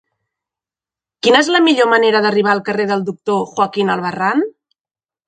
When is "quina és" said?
1.27-1.51